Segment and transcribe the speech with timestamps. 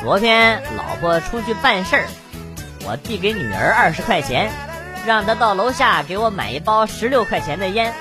[0.00, 2.06] 昨天老婆出去办事儿，
[2.86, 4.50] 我递给女儿二十块钱，
[5.04, 7.92] 让她到楼下给我买一包十六块钱的烟。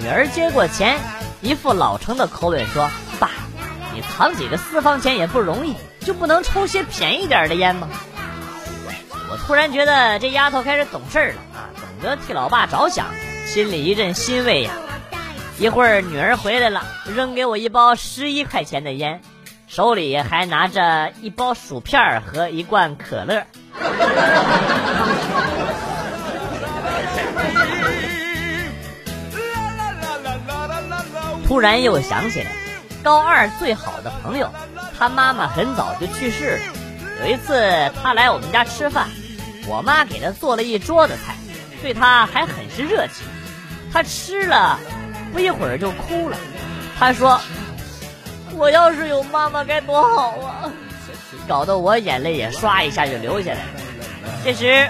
[0.00, 0.98] 女儿接过钱，
[1.40, 3.30] 一副老成的口吻说：“爸，
[3.92, 7.88] 你藏几个私房钱也不容易，就不能抽些便宜点的烟吗？”
[9.28, 13.06] 我突然觉得这丫头开始懂事了啊，懂得替老爸着想，
[13.46, 14.70] 心里一阵欣慰呀。
[15.58, 19.20] 一会儿女儿回来了，扔给我一包十一块钱的烟，
[19.74, 23.42] 手里还拿着一包薯片和一罐可乐。
[31.48, 32.50] 突然又想起来，
[33.02, 34.52] 高二最好的朋友，
[34.98, 36.64] 他妈妈很早就去世了。
[37.24, 39.08] 有一次他来我们家吃饭，
[39.66, 41.34] 我妈给他做了一桌子菜，
[41.80, 43.26] 对他还很是热情。
[43.90, 44.78] 他吃了，
[45.32, 46.36] 不一会儿就哭了。
[46.98, 47.40] 他说
[48.56, 50.70] ：“我要是有妈妈该多好啊！
[51.48, 53.62] ”搞得我眼泪也唰一下就流下来了。
[54.44, 54.88] 这时，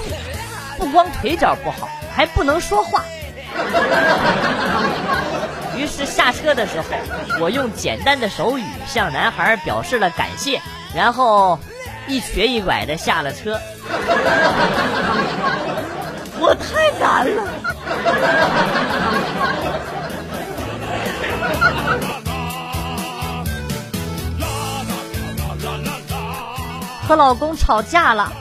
[0.78, 3.04] 不光腿脚不好，还不能说话。”
[5.76, 6.86] 于是下车的时候，
[7.40, 10.62] 我用简单的手语向男孩表示了感谢，
[10.96, 11.60] 然后
[12.08, 13.60] 一瘸一拐的下了车。
[16.42, 17.44] 我太难了。
[27.10, 28.32] 和老公吵架了，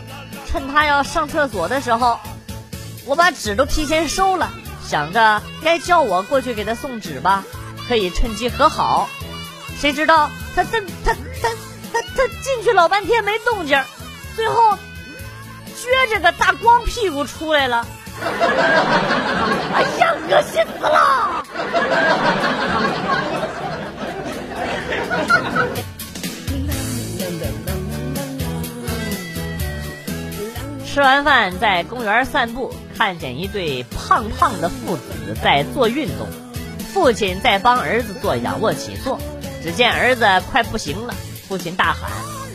[0.47, 2.21] 趁他要上厕所的时候，
[3.07, 4.51] 我把纸都提前收了，
[4.87, 7.45] 想着该叫我过去给他送纸吧，
[7.89, 9.09] 可以趁机和好。
[9.81, 11.49] 谁知道他他他他
[11.95, 13.83] 他他进去老半天没动静，
[14.37, 14.77] 最后
[15.75, 17.87] 撅着个大光屁股出来了。
[19.73, 21.43] 哎呀，恶心死了！
[30.99, 36.27] 吃完饭在公园散步，看见一对胖胖的父子在做运动，
[36.93, 39.17] 父亲在帮儿子做仰卧起坐。
[39.63, 41.15] 只见儿子快不行了，
[41.47, 42.11] 父亲大喊：“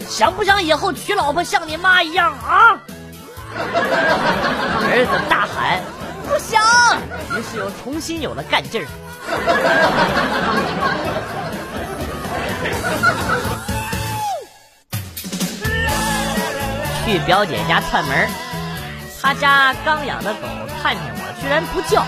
[0.09, 2.81] 想不想以后娶老婆像你妈一样啊？”
[3.55, 5.79] 儿子大喊
[6.27, 6.61] ：“不想！”
[7.39, 8.87] 于是又重新有了干劲儿。
[17.05, 18.29] 去表姐家串门，
[19.21, 20.47] 她家刚养的狗
[20.81, 22.05] 看见我居然不叫。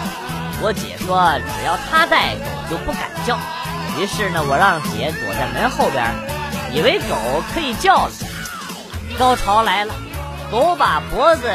[0.62, 3.38] 我姐说只要她在，狗就不敢叫。
[3.98, 6.06] 于是呢，我让姐躲在门后边，
[6.72, 7.16] 以为狗
[7.54, 8.12] 可以叫了。
[9.20, 9.94] 高潮来了，
[10.52, 11.50] 狗把脖子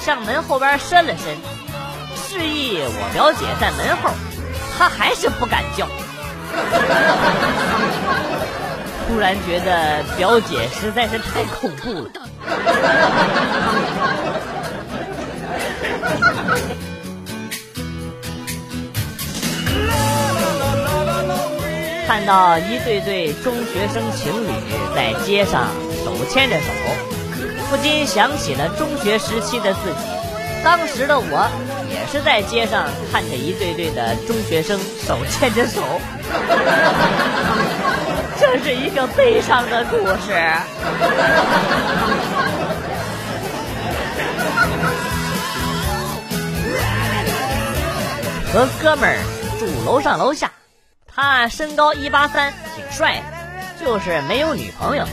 [0.00, 1.36] 向门后边伸了伸，
[2.16, 4.10] 示意我表姐在门后，
[4.76, 5.86] 它还是不敢叫。
[9.06, 12.10] 突然觉得表姐实在是太恐怖了。
[22.06, 24.48] 看到一对对中学生情侣
[24.94, 25.68] 在街上
[26.04, 26.66] 手牵着手，
[27.68, 30.06] 不禁想起了中学时期的自己。
[30.64, 31.50] 当时的我
[31.90, 35.82] 也是在街上看着一对对的中学生手牵着手，
[38.38, 40.34] 这是一个悲伤的故事。
[48.52, 49.16] 和哥们儿
[49.58, 50.50] 住楼上楼下，
[51.06, 55.04] 他身高一八三，挺帅的，就是没有女朋友。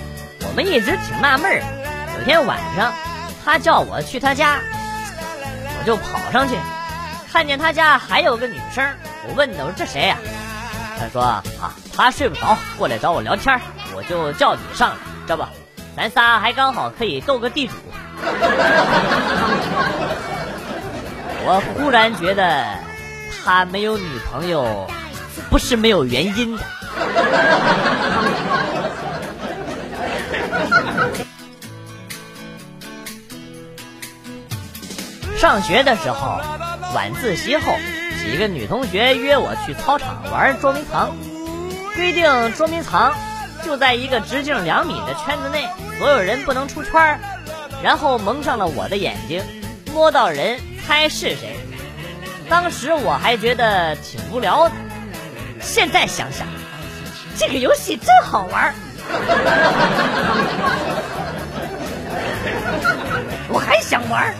[0.48, 1.62] 我们一直挺纳闷儿。
[2.18, 2.94] 有天晚上，
[3.44, 4.60] 他叫我去他家，
[5.80, 6.56] 我就跑上去，
[7.32, 8.86] 看见他家还有个女生。
[9.28, 10.18] 我问他：“我说这谁呀？”
[11.04, 11.22] 他说
[11.62, 13.60] ：“啊，他睡不着，过来找我聊天，
[13.94, 14.96] 我就叫你上来，
[15.28, 15.44] 这不，
[15.98, 17.74] 咱仨还刚好可以斗个地主。
[21.46, 22.66] 我忽然觉得
[23.44, 24.90] 他没有女朋友
[25.50, 26.64] 不是没有原因的。
[35.38, 36.40] 上学的时候，
[36.96, 37.74] 晚自习后，
[38.24, 41.16] 几个女同学约我去操场玩捉迷藏。
[41.96, 43.14] 规定捉迷藏
[43.64, 45.68] 就在一个直径两米的圈子内，
[46.00, 47.20] 所有人不能出圈
[47.84, 49.44] 然后蒙上了我的眼睛，
[49.94, 51.56] 摸到人猜是谁。
[52.50, 54.76] 当时我还觉得挺无聊的，
[55.62, 56.48] 现在想想，
[57.38, 58.74] 这个游戏真好玩
[63.50, 64.34] 我还想玩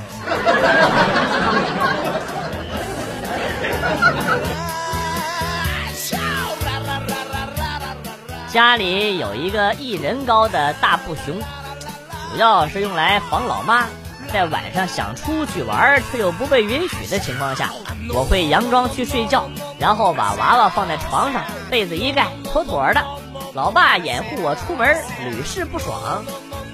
[8.54, 11.40] 家里有一个一人高的大布熊，
[12.32, 13.88] 主要是用来防老妈
[14.32, 17.72] 在晚上想出去玩却又不被允许的情况下，
[18.14, 21.42] 我会佯装去睡觉，然后把娃娃放在床上，
[21.72, 23.04] 被子一盖，妥妥的。
[23.56, 26.24] 老爸掩护我出门，屡试不爽。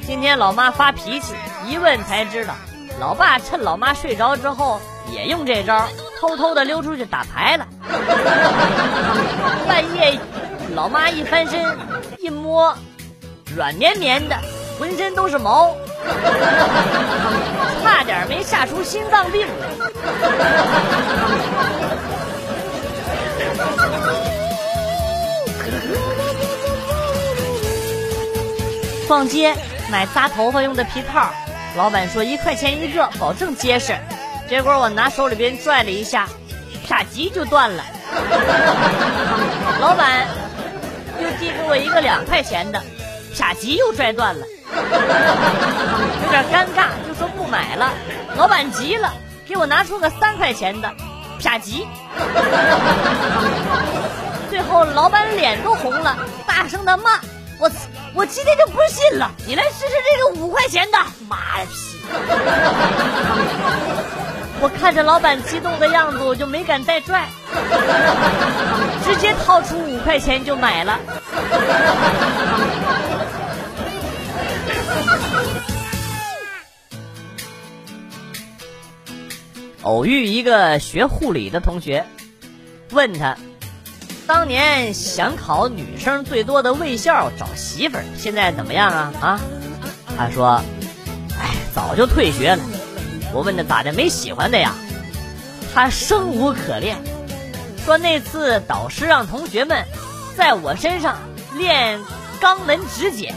[0.06, 1.34] 今天老妈发脾气，
[1.66, 2.56] 一问才知道，
[3.00, 5.88] 老爸趁老妈睡着之后也用这招，
[6.20, 7.66] 偷偷的溜出去打牌了。
[9.66, 10.20] 半夜，
[10.76, 11.78] 老妈一翻身，
[12.20, 12.74] 一摸，
[13.56, 14.36] 软绵绵的，
[14.78, 15.76] 浑身都是毛，
[17.84, 19.54] 差点没吓出心脏病来。
[29.08, 29.54] 逛街。
[29.92, 31.32] 买扎头发用的皮套，
[31.76, 33.98] 老板说一块钱一个，保证结实。
[34.48, 36.28] 结果我拿手里边拽了一下，
[36.88, 37.84] 啪叽就断了。
[39.82, 40.28] 老板
[41.22, 42.82] 又递给我一个两块钱的，
[43.38, 44.46] 啪叽又拽断了。
[46.24, 47.92] 有点尴尬，就说不买了。
[48.36, 49.14] 老板急了，
[49.48, 50.94] 给我拿出个三块钱的，
[51.42, 51.86] 啪叽。
[54.50, 56.18] 最后老板脸都红了，
[56.48, 57.20] 大声的骂
[57.60, 57.70] 我。
[58.16, 61.72] 我今天就不信了，你来试试这个五块钱的，妈的批！
[64.62, 67.30] 我看着老板激动的样子，我就没敢再拽，
[69.06, 71.00] 直接掏出五块钱就买了。
[79.84, 82.06] 偶遇一个学护理的同学，
[82.92, 83.38] 问他。
[84.28, 89.12] 当年想考女生最多的卫校找媳妇儿，现在怎么样啊？
[89.22, 89.40] 啊？
[90.16, 90.62] 他说
[91.40, 92.62] ：“哎，早就退学了。”
[93.34, 94.76] 我问他咋的，没喜欢的呀？
[95.74, 96.98] 他生无可恋，
[97.86, 99.84] 说那次导师让同学们
[100.38, 101.18] 在我身上
[101.58, 102.00] 练
[102.40, 103.34] 肛门指检，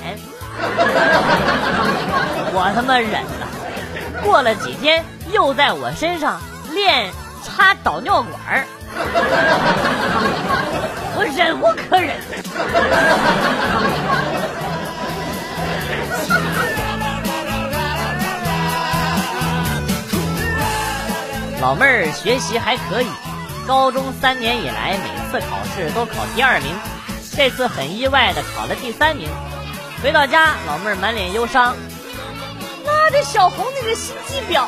[2.53, 3.49] 我他妈忍了。
[4.23, 5.03] 过了几天，
[5.33, 6.39] 又在我身上
[6.73, 7.11] 练
[7.43, 8.67] 插导尿管儿。
[11.15, 12.15] 我忍无可忍。
[21.61, 23.07] 老妹儿学习还可以，
[23.67, 26.75] 高中三年以来每次考试都考第二名，
[27.37, 29.29] 这次很意外的考了第三名。
[30.03, 31.77] 回到家，老妹儿满脸忧伤。
[32.85, 34.67] 那这小红那个心机婊，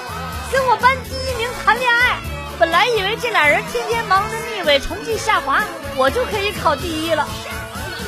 [0.53, 2.19] 跟我班第一名谈恋爱。
[2.57, 5.65] 本来以为这俩人天天忙着逆位，成绩下滑，
[5.97, 7.27] 我就可以考第一了。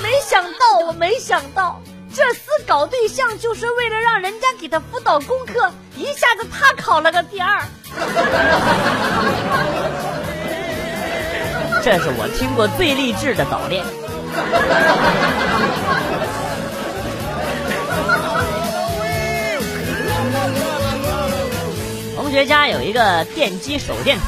[0.01, 1.83] 没想到，我没想到，
[2.15, 7.61] 这厮搞对象就是为了让人家给他辅导功课，一下子他考了个第二。
[11.87, 13.85] 这是我听过最励志的早恋。
[22.17, 24.27] 同学家有一个电击手电筒。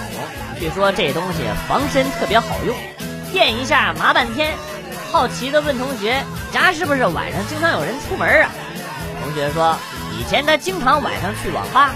[0.60, 2.76] 据说这东西防身特别好用，
[3.32, 4.54] 电一下麻半天。
[5.10, 6.22] 好奇的问同学
[6.54, 8.50] ：“家是不是晚上经常有人出门啊？”
[9.20, 9.76] 同学说
[10.16, 11.90] ：“以前他经常晚上去网吧，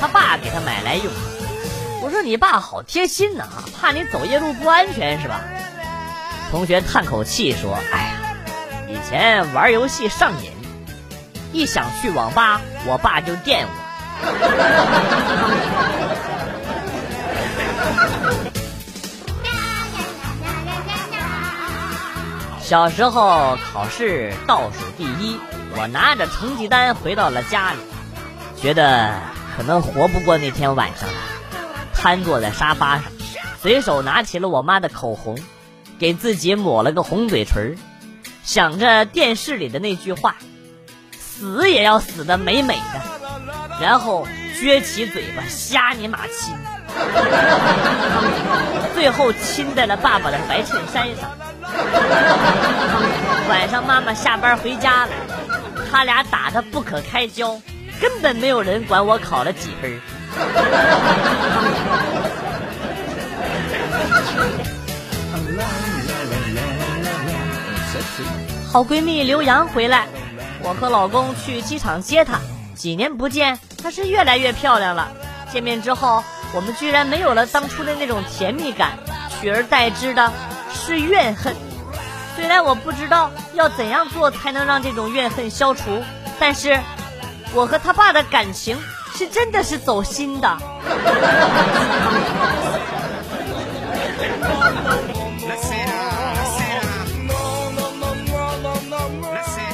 [0.00, 1.12] 他爸给他买来用。”
[2.00, 3.46] 我说：“你爸好贴心呐，
[3.80, 5.40] 怕你走夜路不安全是吧？”
[6.50, 8.12] 同学叹口气说：“哎呀，
[8.88, 10.50] 以前玩游戏上瘾，
[11.52, 13.72] 一想去网吧，我爸就电我。”
[22.62, 25.40] 小时候考试倒数第一，
[25.74, 27.78] 我拿着成绩单回到了家里，
[28.60, 29.14] 觉得
[29.56, 31.14] 可能活不过那天晚上了。
[32.00, 33.04] 瘫坐在沙发上，
[33.60, 35.36] 随手拿起了我妈的口红，
[35.98, 37.76] 给自己抹了个红嘴唇，
[38.44, 40.36] 想着电视里的那句话
[41.18, 46.54] ：“死也要死的美美的，然后撅起嘴巴瞎你妈亲，
[48.94, 51.30] 最后亲在了爸爸的白衬衫上。
[53.48, 55.12] 晚上妈妈下班回家了，
[55.90, 57.60] 他俩打得不可开交，
[58.00, 60.00] 根本没有人管我考了几分。
[68.70, 70.06] 好闺蜜刘洋回来，
[70.62, 72.38] 我和老公去机场接她。
[72.74, 75.08] 几年不见，她是越来越漂亮了。
[75.50, 76.22] 见面之后，
[76.54, 78.92] 我们居然没有了当初的那种甜蜜感，
[79.40, 80.32] 取而代之的
[80.72, 81.56] 是怨恨。
[82.36, 86.04] 虽然我不知道要怎样做才能让这种怨恨消除，
[86.38, 86.78] 但是
[87.54, 88.78] 我和他爸的感情
[89.18, 90.58] 是真的是走心的。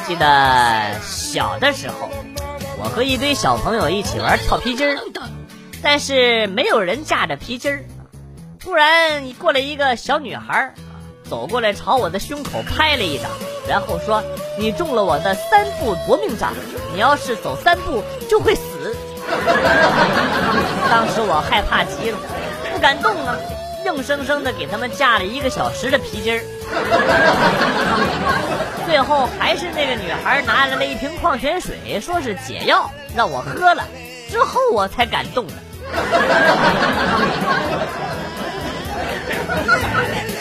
[0.06, 2.08] 记得小的时候，
[2.78, 4.96] 我和一堆小朋友一起玩跳皮筋儿，
[5.82, 7.84] 但是没有人架着皮筋儿。
[8.58, 10.72] 突然过来一个小女孩，
[11.28, 13.30] 走过来朝我的胸口拍了一掌，
[13.68, 14.24] 然后说
[14.58, 16.54] ：“你中了我的三步夺命掌，
[16.94, 18.62] 你要是走三步就会死。”
[20.90, 22.18] 当时我害怕极了，
[22.72, 23.36] 不敢动啊。
[23.84, 26.40] 硬生生的给他们架了一个小时的皮筋儿，
[28.88, 33.84] 最后还是那个女孩拿来了一瓶矿泉水，说是解药，让我喝了，
[34.30, 35.52] 之后我才敢动的。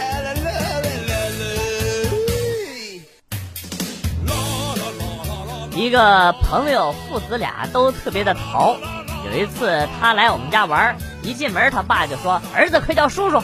[5.75, 8.77] 一个朋友父子俩都特别的淘，
[9.25, 10.95] 有一次他来我们家玩。
[11.23, 13.41] 一进门，他爸就说：“儿子，快叫叔叔。”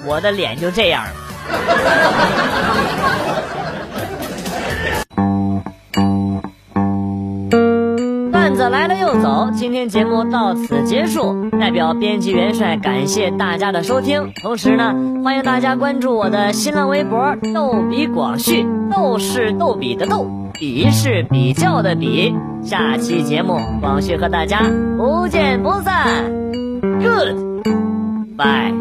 [0.04, 1.11] 我的脸就这样了。
[8.30, 11.49] 段子来了又走，今天节目到此结束。
[11.59, 22.34] 代表编辑元帅感谢大家的收听，同时呢，欢迎大家关注我的新浪微博“逗比广旭”，逗是逗比的逗，比是比较的比。
[22.62, 24.60] 下期节目，广旭和大家
[24.96, 26.24] 不见不散。
[27.00, 28.74] Good，bye。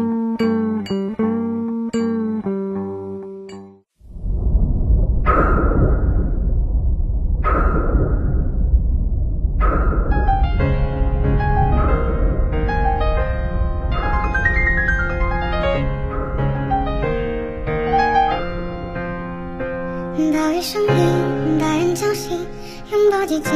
[23.18, 23.50] 多寂静，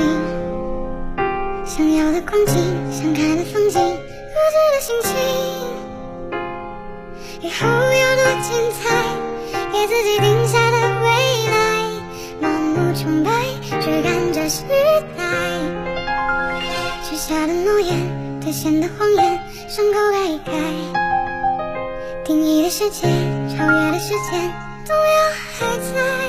[1.64, 2.52] 想要的光景，
[2.90, 5.12] 想看的风景，各自的心情。
[7.42, 8.82] 以后有多精彩，
[9.72, 11.06] 给自己定下的未
[11.46, 11.54] 来。
[12.42, 13.30] 盲目崇拜，
[13.80, 14.64] 追赶着时
[15.16, 15.22] 代。
[17.04, 19.38] 许下的诺言，兑现的谎言，
[19.68, 20.58] 伤口改改。
[22.24, 23.06] 定义的世界，
[23.56, 24.40] 超越的时间，
[24.88, 26.21] 动摇还在。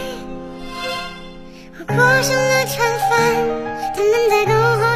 [1.95, 3.11] 过上了船帆，
[3.95, 4.92] 他们在篝火